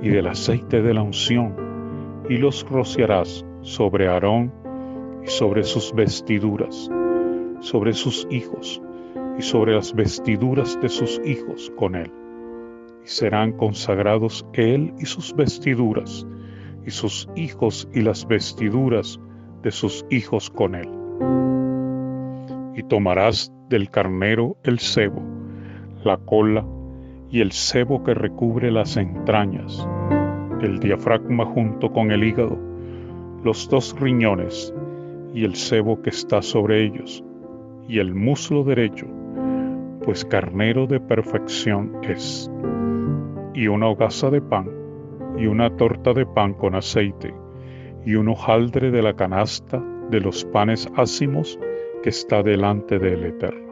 y 0.00 0.08
del 0.08 0.26
aceite 0.26 0.82
de 0.82 0.94
la 0.94 1.02
unción, 1.02 1.54
y 2.28 2.36
los 2.36 2.66
rociarás 2.68 3.44
sobre 3.62 4.08
Aarón 4.08 4.52
y 5.24 5.28
sobre 5.28 5.64
sus 5.64 5.92
vestiduras, 5.92 6.90
sobre 7.60 7.92
sus 7.92 8.26
hijos 8.30 8.80
y 9.38 9.42
sobre 9.42 9.74
las 9.74 9.94
vestiduras 9.94 10.78
de 10.80 10.88
sus 10.88 11.20
hijos 11.24 11.72
con 11.76 11.94
él. 11.94 12.12
Y 13.04 13.08
serán 13.08 13.52
consagrados 13.52 14.46
él 14.52 14.92
y 14.98 15.06
sus 15.06 15.34
vestiduras, 15.34 16.26
y 16.86 16.90
sus 16.90 17.28
hijos 17.36 17.88
y 17.92 18.02
las 18.02 18.26
vestiduras 18.26 19.20
de 19.62 19.70
sus 19.70 20.04
hijos 20.10 20.50
con 20.50 20.74
él. 20.74 20.88
Y 22.76 22.82
tomarás 22.84 23.52
del 23.68 23.90
carnero 23.90 24.56
el 24.62 24.78
cebo, 24.78 25.22
la 26.04 26.16
cola 26.16 26.64
y 27.30 27.40
el 27.40 27.52
sebo 27.52 28.02
que 28.02 28.14
recubre 28.14 28.70
las 28.70 28.96
entrañas, 28.96 29.86
el 30.62 30.78
diafragma 30.80 31.44
junto 31.44 31.92
con 31.92 32.10
el 32.10 32.24
hígado, 32.24 32.58
los 33.44 33.68
dos 33.68 33.94
riñones 33.98 34.74
y 35.34 35.44
el 35.44 35.54
sebo 35.54 36.00
que 36.02 36.10
está 36.10 36.42
sobre 36.42 36.84
ellos, 36.84 37.22
y 37.88 37.98
el 37.98 38.14
muslo 38.14 38.64
derecho, 38.64 39.06
pues 40.04 40.24
carnero 40.24 40.86
de 40.86 41.00
perfección 41.00 41.92
es. 42.02 42.50
Y 43.54 43.68
una 43.68 43.88
hogaza 43.88 44.30
de 44.30 44.40
pan, 44.40 44.70
y 45.36 45.46
una 45.46 45.76
torta 45.76 46.12
de 46.12 46.26
pan 46.26 46.54
con 46.54 46.74
aceite, 46.74 47.34
y 48.04 48.14
un 48.14 48.28
hojaldre 48.28 48.90
de 48.90 49.02
la 49.02 49.14
canasta 49.14 49.82
de 50.10 50.20
los 50.20 50.44
panes 50.46 50.88
ácimos 50.96 51.58
que 52.02 52.08
está 52.08 52.42
delante 52.42 52.98
del 52.98 53.24
Eterno. 53.24 53.67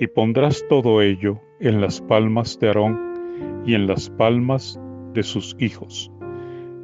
Y 0.00 0.06
pondrás 0.08 0.64
todo 0.68 1.00
ello 1.00 1.40
en 1.60 1.80
las 1.80 2.00
palmas 2.00 2.58
de 2.58 2.68
Aarón 2.68 3.62
y 3.64 3.74
en 3.74 3.86
las 3.86 4.10
palmas 4.10 4.80
de 5.12 5.22
sus 5.22 5.56
hijos, 5.58 6.10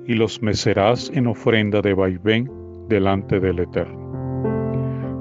y 0.06 0.14
los 0.14 0.40
mecerás 0.42 1.10
en 1.14 1.26
ofrenda 1.26 1.82
de 1.82 1.92
vaivén 1.92 2.50
delante 2.88 3.40
del 3.40 3.58
Eterno. 3.58 3.98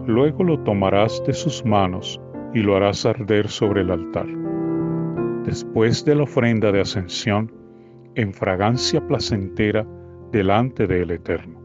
Luego 0.06 0.44
lo 0.44 0.60
tomarás 0.64 1.24
de 1.26 1.34
sus 1.34 1.66
manos 1.66 2.20
y 2.54 2.60
lo 2.60 2.76
harás 2.76 3.06
arder 3.06 3.48
sobre 3.48 3.82
el 3.82 3.92
altar. 3.92 4.28
Después 5.46 6.06
de 6.06 6.16
la 6.16 6.24
ofrenda 6.24 6.72
de 6.72 6.82
ascensión, 6.82 7.52
en 8.16 8.34
fragancia 8.34 9.06
placentera 9.08 9.86
delante 10.32 10.88
del 10.88 11.12
Eterno. 11.12 11.60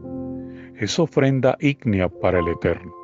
Es 0.76 0.98
ofrenda 0.98 1.56
ígnea 1.60 2.08
para 2.08 2.38
el 2.38 2.48
Eterno. 2.48 2.94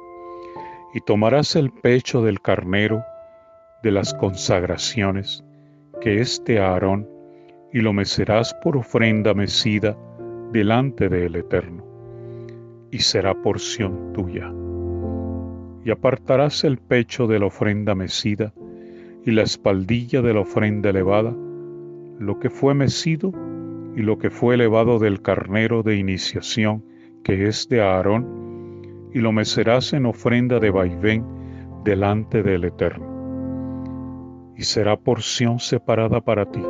Y 0.94 1.00
tomarás 1.00 1.54
el 1.56 1.70
pecho 1.70 2.22
del 2.22 2.40
carnero 2.40 3.02
de 3.82 3.90
las 3.90 4.14
consagraciones, 4.14 5.44
que 6.00 6.20
es 6.20 6.42
de 6.44 6.58
Aarón, 6.58 7.08
y 7.72 7.80
lo 7.80 7.92
mecerás 7.92 8.54
por 8.62 8.76
ofrenda 8.76 9.32
mecida 9.34 9.96
delante 10.52 11.08
del 11.08 11.36
Eterno, 11.36 11.84
y 12.90 12.98
será 12.98 13.34
porción 13.34 14.12
tuya. 14.12 14.52
Y 15.84 15.90
apartarás 15.90 16.64
el 16.64 16.78
pecho 16.78 17.26
de 17.26 17.38
la 17.38 17.46
ofrenda 17.46 17.94
mecida 17.94 18.52
y 19.24 19.30
la 19.30 19.42
espaldilla 19.42 20.20
de 20.22 20.34
la 20.34 20.40
ofrenda 20.40 20.90
elevada, 20.90 21.34
lo 22.18 22.38
que 22.38 22.50
fue 22.50 22.74
mecido 22.74 23.32
y 23.96 24.02
lo 24.02 24.18
que 24.18 24.30
fue 24.30 24.54
elevado 24.54 24.98
del 24.98 25.22
carnero 25.22 25.82
de 25.82 25.96
iniciación, 25.96 26.84
que 27.24 27.46
es 27.46 27.68
de 27.68 27.80
Aarón, 27.80 29.10
y 29.12 29.20
lo 29.20 29.32
mecerás 29.32 29.92
en 29.92 30.06
ofrenda 30.06 30.58
de 30.58 30.70
vaivén 30.70 31.24
delante 31.84 32.42
del 32.42 32.64
Eterno. 32.64 33.09
Y 34.60 34.64
será 34.64 34.96
porción 34.96 35.58
separada 35.58 36.20
para 36.20 36.44
ti. 36.44 36.62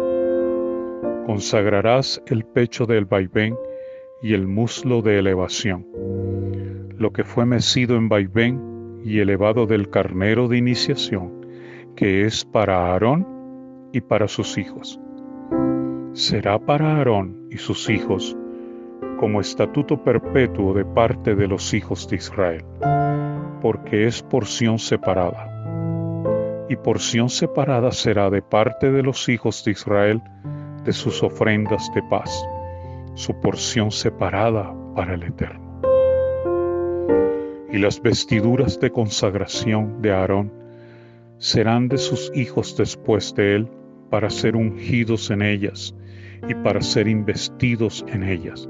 Consagrarás 1.26 2.22
el 2.26 2.44
pecho 2.44 2.86
del 2.86 3.04
vaivén 3.04 3.56
y 4.22 4.32
el 4.34 4.46
muslo 4.46 5.02
de 5.02 5.18
elevación, 5.18 5.86
lo 6.96 7.12
que 7.12 7.24
fue 7.24 7.44
mecido 7.44 7.96
en 7.96 8.08
vaivén 8.08 9.02
y 9.04 9.18
elevado 9.18 9.66
del 9.66 9.90
carnero 9.90 10.46
de 10.46 10.58
iniciación, 10.58 11.46
que 11.96 12.24
es 12.24 12.44
para 12.44 12.92
Aarón 12.92 13.26
y 13.92 14.00
para 14.00 14.28
sus 14.28 14.56
hijos 14.56 15.00
será 16.12 16.58
para 16.58 16.96
Aarón 16.96 17.48
y 17.50 17.58
sus 17.58 17.88
hijos 17.88 18.36
como 19.18 19.40
estatuto 19.40 20.02
perpetuo 20.02 20.74
de 20.74 20.84
parte 20.84 21.34
de 21.34 21.46
los 21.46 21.72
hijos 21.74 22.08
de 22.08 22.16
Israel, 22.16 22.64
porque 23.60 24.06
es 24.06 24.22
porción 24.22 24.78
separada. 24.78 25.59
Y 26.70 26.76
porción 26.76 27.28
separada 27.28 27.90
será 27.90 28.30
de 28.30 28.42
parte 28.42 28.92
de 28.92 29.02
los 29.02 29.28
hijos 29.28 29.64
de 29.64 29.72
Israel 29.72 30.22
de 30.84 30.92
sus 30.92 31.20
ofrendas 31.20 31.90
de 31.96 32.02
paz, 32.04 32.46
su 33.14 33.34
porción 33.40 33.90
separada 33.90 34.72
para 34.94 35.14
el 35.14 35.24
Eterno. 35.24 35.82
Y 37.72 37.78
las 37.78 38.00
vestiduras 38.00 38.78
de 38.78 38.92
consagración 38.92 40.00
de 40.00 40.12
Aarón 40.12 40.52
serán 41.38 41.88
de 41.88 41.98
sus 41.98 42.30
hijos 42.36 42.76
después 42.76 43.34
de 43.34 43.56
él 43.56 43.68
para 44.08 44.30
ser 44.30 44.54
ungidos 44.54 45.28
en 45.32 45.42
ellas 45.42 45.92
y 46.48 46.54
para 46.54 46.80
ser 46.82 47.08
investidos 47.08 48.04
en 48.06 48.22
ellas. 48.22 48.68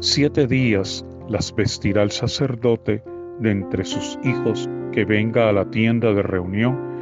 Siete 0.00 0.46
días 0.46 1.04
las 1.28 1.54
vestirá 1.54 2.02
el 2.02 2.12
sacerdote 2.12 3.04
de 3.40 3.50
entre 3.50 3.84
sus 3.84 4.18
hijos 4.24 4.70
que 4.92 5.04
venga 5.04 5.50
a 5.50 5.52
la 5.52 5.70
tienda 5.70 6.14
de 6.14 6.22
reunión 6.22 6.93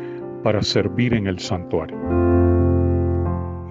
para 0.43 0.63
servir 0.63 1.15
en 1.15 1.27
el 1.27 1.39
santuario. 1.39 1.97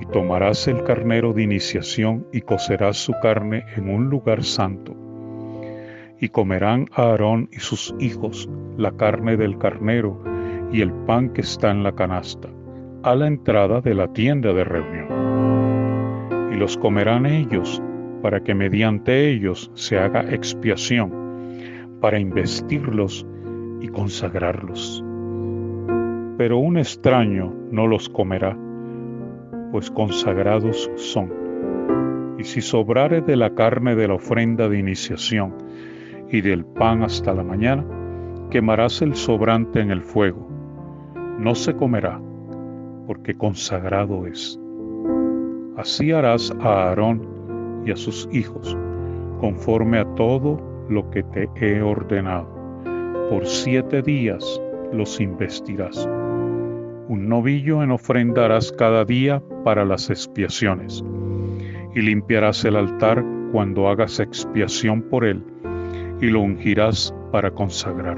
Y 0.01 0.05
tomarás 0.07 0.67
el 0.67 0.84
carnero 0.84 1.34
de 1.34 1.43
iniciación 1.43 2.25
y 2.31 2.41
cocerás 2.41 2.97
su 2.97 3.13
carne 3.21 3.65
en 3.75 3.89
un 3.89 4.10
lugar 4.10 4.43
santo. 4.43 4.95
Y 6.19 6.29
comerán 6.29 6.88
a 6.93 7.03
Aarón 7.03 7.49
y 7.51 7.60
sus 7.60 7.95
hijos 7.99 8.49
la 8.77 8.91
carne 8.91 9.38
del 9.38 9.57
carnero 9.57 10.23
y 10.71 10.81
el 10.81 10.91
pan 10.91 11.29
que 11.34 11.41
está 11.41 11.71
en 11.71 11.84
la 11.84 11.93
canasta, 11.93 12.49
a 13.03 13.15
la 13.15 13.27
entrada 13.27 13.81
de 13.81 13.95
la 13.95 14.12
tienda 14.13 14.53
de 14.53 14.63
reunión 14.63 15.21
y 16.51 16.55
los 16.55 16.77
comerán 16.77 17.25
ellos, 17.25 17.81
para 18.21 18.43
que 18.43 18.53
mediante 18.53 19.29
ellos 19.29 19.71
se 19.73 19.97
haga 19.97 20.21
expiación, 20.31 21.97
para 22.01 22.19
investirlos 22.19 23.25
y 23.79 23.88
consagrarlos. 23.88 25.03
Pero 26.41 26.58
un 26.58 26.80
extraño 26.80 27.54
no 27.69 27.86
los 27.86 28.10
comerá, 28.10 28.58
pues 29.71 29.91
consagrados 29.91 30.89
son. 30.95 31.32
Y 32.39 32.43
si 32.45 32.62
sobrare 32.62 33.21
de 33.21 33.36
la 33.36 33.54
carne 33.54 33.95
de 33.95 34.08
la 34.08 34.15
ofrenda 34.15 34.67
de 34.67 34.80
iniciación 34.80 35.54
y 36.32 36.41
del 36.41 36.65
pan 36.65 37.04
hasta 37.04 37.36
la 37.36 37.43
mañana, 37.43 37.86
quemarás 38.49 39.04
el 39.04 39.13
sobrante 39.13 39.82
en 39.82 39.91
el 39.91 40.01
fuego. 40.01 40.49
No 41.38 41.54
se 41.54 41.75
comerá, 41.75 42.19
porque 43.06 43.36
consagrado 43.36 44.25
es. 44.25 44.60
Así 45.77 46.12
harás 46.12 46.51
a 46.60 46.88
Aarón 46.88 47.84
y 47.86 47.91
a 47.91 47.95
sus 47.95 48.27
hijos, 48.32 48.75
conforme 49.39 49.99
a 49.99 50.06
todo 50.15 50.60
lo 50.89 51.08
que 51.12 51.21
te 51.21 51.47
he 51.58 51.84
ordenado. 51.84 52.47
Por 53.30 53.45
siete 53.45 54.01
días 54.01 54.60
los 54.91 55.21
investirás. 55.21 56.10
Un 57.12 57.28
novillo 57.28 57.84
en 57.84 57.91
ofrendarás 57.91 58.71
cada 58.71 59.04
día 59.04 59.43
para 59.65 59.84
las 59.84 60.10
expiaciones, 60.10 61.04
y 61.93 62.02
limpiarás 62.02 62.63
el 62.63 62.78
altar 62.78 63.24
cuando 63.52 63.89
hagas 63.89 64.19
expiación 64.19 65.02
por 65.02 65.26
él, 65.26 65.43
y 66.21 66.28
lo 66.28 66.39
ungirás 66.39 67.13
para 67.32 67.52
consagrar. 67.52 68.17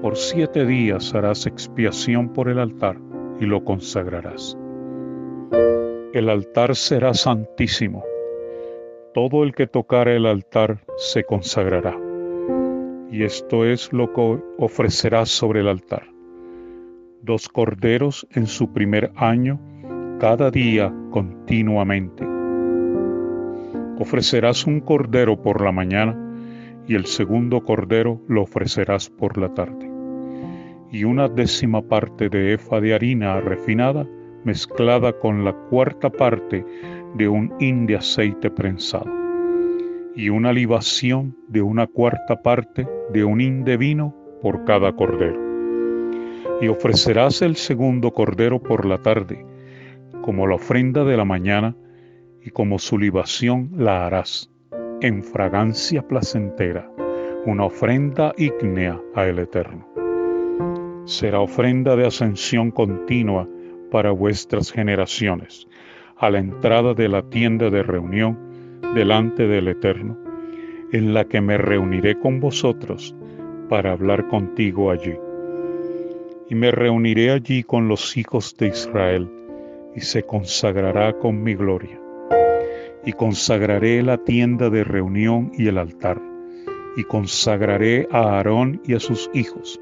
Por 0.00 0.16
siete 0.16 0.64
días 0.64 1.12
harás 1.12 1.46
expiación 1.46 2.32
por 2.32 2.48
el 2.48 2.60
altar 2.60 2.96
y 3.40 3.46
lo 3.46 3.64
consagrarás 3.64 4.56
el 6.12 6.28
altar 6.28 6.74
será 6.74 7.14
santísimo. 7.14 8.04
Todo 9.14 9.44
el 9.44 9.54
que 9.54 9.66
tocare 9.66 10.16
el 10.16 10.26
altar 10.26 10.80
se 10.96 11.24
consagrará. 11.24 11.96
Y 13.10 13.22
esto 13.22 13.64
es 13.64 13.92
lo 13.92 14.12
que 14.12 14.38
ofrecerás 14.58 15.28
sobre 15.28 15.60
el 15.60 15.68
altar. 15.68 16.19
Dos 17.22 17.50
corderos 17.50 18.26
en 18.30 18.46
su 18.46 18.72
primer 18.72 19.12
año, 19.14 19.60
cada 20.20 20.50
día 20.50 20.90
continuamente. 21.10 22.26
Ofrecerás 23.98 24.66
un 24.66 24.80
cordero 24.80 25.42
por 25.42 25.62
la 25.62 25.70
mañana 25.70 26.16
y 26.88 26.94
el 26.94 27.04
segundo 27.04 27.62
cordero 27.62 28.22
lo 28.26 28.42
ofrecerás 28.42 29.10
por 29.10 29.36
la 29.36 29.52
tarde. 29.52 29.90
Y 30.90 31.04
una 31.04 31.28
décima 31.28 31.82
parte 31.82 32.30
de 32.30 32.54
efa 32.54 32.80
de 32.80 32.94
harina 32.94 33.38
refinada 33.40 34.06
mezclada 34.44 35.12
con 35.12 35.44
la 35.44 35.52
cuarta 35.52 36.08
parte 36.08 36.64
de 37.16 37.28
un 37.28 37.52
hin 37.60 37.84
de 37.84 37.96
aceite 37.96 38.50
prensado, 38.50 39.10
y 40.16 40.30
una 40.30 40.54
libación 40.54 41.36
de 41.48 41.60
una 41.60 41.86
cuarta 41.86 42.40
parte 42.40 42.88
de 43.12 43.24
un 43.24 43.42
hin 43.42 43.64
de 43.64 43.76
vino 43.76 44.14
por 44.40 44.64
cada 44.64 44.92
cordero. 44.94 45.49
Y 46.60 46.68
ofrecerás 46.68 47.42
el 47.42 47.56
segundo 47.56 48.12
cordero 48.12 48.60
por 48.62 48.84
la 48.84 48.98
tarde, 48.98 49.44
como 50.22 50.46
la 50.46 50.56
ofrenda 50.56 51.04
de 51.04 51.16
la 51.16 51.24
mañana, 51.24 51.74
y 52.42 52.50
como 52.50 52.78
su 52.78 52.98
libación 52.98 53.70
la 53.76 54.06
harás, 54.06 54.50
en 55.00 55.22
fragancia 55.22 56.06
placentera, 56.06 56.90
una 57.46 57.64
ofrenda 57.64 58.34
ígnea 58.36 59.00
a 59.14 59.26
el 59.26 59.38
Eterno. 59.38 59.86
Será 61.04 61.40
ofrenda 61.40 61.96
de 61.96 62.06
ascensión 62.06 62.70
continua, 62.70 63.48
para 63.90 64.12
vuestras 64.12 64.70
generaciones, 64.70 65.66
a 66.16 66.30
la 66.30 66.38
entrada 66.38 66.94
de 66.94 67.08
la 67.08 67.22
tienda 67.22 67.70
de 67.70 67.82
reunión 67.82 68.38
delante 68.94 69.46
del 69.46 69.68
Eterno, 69.68 70.16
en 70.92 71.14
la 71.14 71.24
que 71.24 71.40
me 71.40 71.58
reuniré 71.58 72.18
con 72.18 72.40
vosotros 72.40 73.14
para 73.68 73.92
hablar 73.92 74.28
contigo 74.28 74.90
allí. 74.90 75.14
Y 76.50 76.56
me 76.56 76.72
reuniré 76.72 77.30
allí 77.30 77.62
con 77.62 77.86
los 77.86 78.16
hijos 78.16 78.56
de 78.58 78.66
Israel, 78.66 79.30
y 79.94 80.00
se 80.00 80.24
consagrará 80.24 81.12
con 81.12 81.42
mi 81.42 81.54
gloria. 81.54 81.98
Y 83.04 83.12
consagraré 83.12 84.02
la 84.02 84.18
tienda 84.18 84.68
de 84.68 84.82
reunión 84.82 85.52
y 85.56 85.68
el 85.68 85.78
altar, 85.78 86.20
y 86.96 87.04
consagraré 87.04 88.08
a 88.10 88.36
Aarón 88.36 88.82
y 88.84 88.94
a 88.94 89.00
sus 89.00 89.30
hijos, 89.32 89.80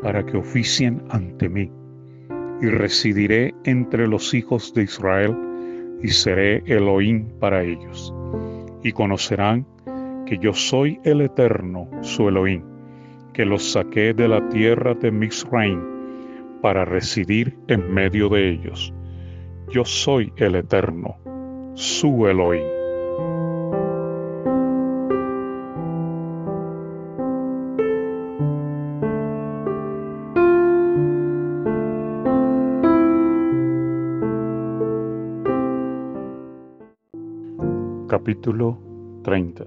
para 0.00 0.24
que 0.24 0.36
oficien 0.36 1.02
ante 1.10 1.48
mí. 1.48 1.68
Y 2.62 2.66
residiré 2.66 3.52
entre 3.64 4.06
los 4.06 4.32
hijos 4.34 4.72
de 4.74 4.84
Israel, 4.84 5.36
y 6.00 6.08
seré 6.08 6.62
Elohim 6.66 7.26
para 7.40 7.64
ellos. 7.64 8.14
Y 8.84 8.92
conocerán 8.92 9.66
que 10.26 10.38
yo 10.38 10.52
soy 10.52 11.00
el 11.02 11.22
Eterno, 11.22 11.88
su 12.02 12.28
Elohim, 12.28 12.62
que 13.38 13.44
los 13.44 13.70
saqué 13.70 14.12
de 14.14 14.26
la 14.26 14.48
tierra 14.48 14.94
de 14.94 15.12
Misraim 15.12 15.80
para 16.60 16.84
residir 16.84 17.56
en 17.68 17.88
medio 17.94 18.28
de 18.28 18.50
ellos. 18.50 18.92
Yo 19.70 19.84
soy 19.84 20.32
el 20.38 20.56
Eterno, 20.56 21.18
su 21.74 22.26
Elohim. 22.26 22.64
Capítulo 38.08 38.80
30 39.22 39.64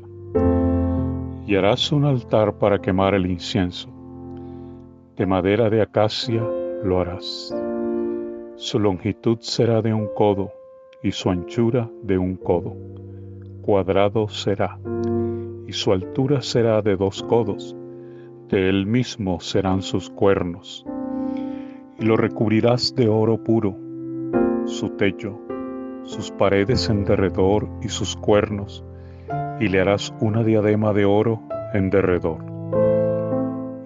Y 1.45 1.55
harás 1.55 1.91
un 1.91 2.05
altar 2.05 2.53
para 2.53 2.79
quemar 2.79 3.13
el 3.13 3.25
incienso. 3.25 3.89
De 5.15 5.25
madera 5.25 5.69
de 5.69 5.81
acacia 5.81 6.41
lo 6.83 6.99
harás. 6.99 7.53
Su 8.55 8.79
longitud 8.79 9.39
será 9.41 9.81
de 9.81 9.93
un 9.93 10.07
codo 10.15 10.51
y 11.03 11.11
su 11.11 11.29
anchura 11.29 11.89
de 12.03 12.17
un 12.17 12.35
codo. 12.35 12.75
Cuadrado 13.61 14.27
será, 14.27 14.79
y 15.67 15.73
su 15.73 15.91
altura 15.91 16.41
será 16.41 16.81
de 16.81 16.95
dos 16.95 17.23
codos. 17.23 17.75
De 18.49 18.69
él 18.69 18.85
mismo 18.85 19.39
serán 19.39 19.81
sus 19.81 20.09
cuernos. 20.09 20.85
Y 21.99 22.05
lo 22.05 22.17
recubrirás 22.17 22.95
de 22.95 23.07
oro 23.07 23.43
puro, 23.43 23.75
su 24.65 24.89
techo, 24.89 25.39
sus 26.03 26.31
paredes 26.31 26.89
en 26.89 27.05
derredor 27.05 27.69
y 27.81 27.89
sus 27.89 28.15
cuernos, 28.15 28.83
y 29.59 29.67
le 29.67 29.79
harás 29.79 30.13
una 30.19 30.43
diadema 30.43 30.91
de 30.91 31.05
oro 31.05 31.41
en 31.73 31.89
derredor. 31.89 32.43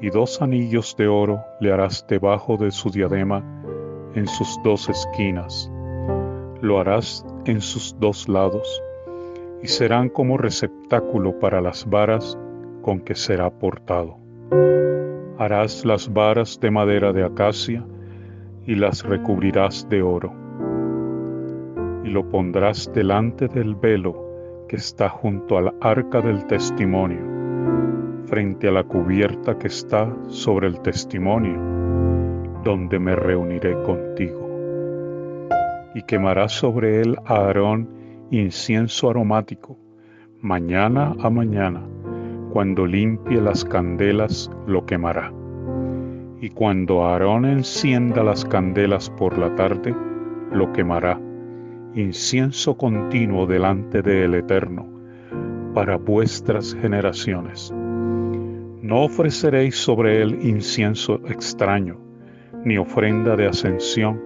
Y 0.01 0.09
dos 0.09 0.41
anillos 0.41 0.95
de 0.97 1.07
oro 1.07 1.41
le 1.59 1.71
harás 1.71 2.05
debajo 2.07 2.57
de 2.57 2.71
su 2.71 2.89
diadema 2.89 3.43
en 4.15 4.27
sus 4.27 4.59
dos 4.63 4.87
esquinas. 4.87 5.71
Lo 6.61 6.79
harás 6.79 7.25
en 7.45 7.59
sus 7.59 7.95
dos 7.99 8.29
lados, 8.29 8.81
y 9.61 9.67
serán 9.67 10.09
como 10.09 10.37
receptáculo 10.37 11.37
para 11.39 11.59
las 11.59 11.89
varas 11.89 12.37
con 12.81 13.01
que 13.01 13.15
será 13.15 13.49
portado. 13.49 14.17
Harás 15.37 15.83
las 15.83 16.11
varas 16.11 16.59
de 16.61 16.71
madera 16.71 17.11
de 17.11 17.25
acacia 17.25 17.83
y 18.65 18.75
las 18.75 19.03
recubrirás 19.03 19.87
de 19.89 20.01
oro. 20.01 20.33
Y 22.03 22.09
lo 22.09 22.29
pondrás 22.29 22.91
delante 22.93 23.47
del 23.47 23.75
velo 23.75 24.24
que 24.67 24.77
está 24.77 25.09
junto 25.09 25.57
al 25.57 25.73
arca 25.81 26.21
del 26.21 26.45
testimonio, 26.45 27.19
frente 28.25 28.67
a 28.67 28.71
la 28.71 28.83
cubierta 28.83 29.57
que 29.57 29.67
está 29.67 30.13
sobre 30.27 30.67
el 30.67 30.79
testimonio 30.81 31.75
donde 32.65 32.99
me 32.99 33.15
reuniré 33.15 33.79
contigo. 33.83 34.41
Y 35.93 36.01
quemará 36.03 36.49
sobre 36.49 36.99
él 37.01 37.15
a 37.25 37.35
Aarón 37.35 37.87
incienso 38.31 39.09
aromático, 39.09 39.77
mañana 40.41 41.15
a 41.19 41.29
mañana, 41.29 41.83
cuando 42.51 42.85
limpie 42.85 43.39
las 43.39 43.63
candelas 43.63 44.49
lo 44.67 44.85
quemará. 44.85 45.31
Y 46.41 46.49
cuando 46.49 47.05
Aarón 47.05 47.45
encienda 47.45 48.23
las 48.23 48.43
candelas 48.43 49.09
por 49.11 49.37
la 49.37 49.53
tarde, 49.55 49.95
lo 50.51 50.73
quemará, 50.73 51.19
incienso 51.95 52.75
continuo 52.75 53.47
delante 53.47 54.01
del 54.01 54.35
Eterno, 54.35 54.85
para 55.73 55.95
vuestras 55.95 56.75
generaciones. 56.75 57.73
No 57.73 59.03
ofreceréis 59.03 59.75
sobre 59.77 60.21
él 60.21 60.39
incienso 60.41 61.21
extraño, 61.27 61.97
ni 62.65 62.77
ofrenda 62.77 63.37
de 63.37 63.47
ascensión, 63.47 64.21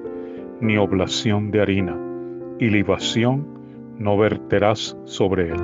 ni 0.60 0.78
oblación 0.78 1.52
de 1.52 1.62
harina, 1.62 1.96
y 2.60 2.70
libación 2.70 3.48
no 4.00 4.18
verterás 4.18 4.98
sobre 5.06 5.52
él. 5.52 5.62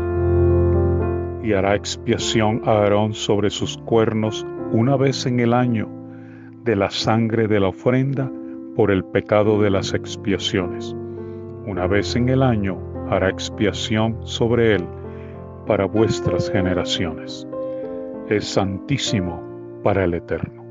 Y 1.43 1.53
hará 1.53 1.75
expiación 1.75 2.61
a 2.65 2.83
Aarón 2.83 3.13
sobre 3.13 3.49
sus 3.49 3.77
cuernos 3.77 4.45
una 4.71 4.95
vez 4.95 5.25
en 5.25 5.39
el 5.39 5.53
año 5.53 5.89
de 6.63 6.75
la 6.75 6.91
sangre 6.91 7.47
de 7.47 7.59
la 7.59 7.69
ofrenda 7.69 8.31
por 8.75 8.91
el 8.91 9.03
pecado 9.05 9.59
de 9.61 9.71
las 9.71 9.93
expiaciones. 9.93 10.95
Una 11.67 11.87
vez 11.87 12.15
en 12.15 12.29
el 12.29 12.43
año 12.43 12.77
hará 13.09 13.29
expiación 13.29 14.19
sobre 14.25 14.75
él 14.75 14.85
para 15.65 15.85
vuestras 15.85 16.51
generaciones. 16.51 17.47
Es 18.29 18.45
santísimo 18.45 19.41
para 19.83 20.03
el 20.03 20.13
Eterno. 20.13 20.63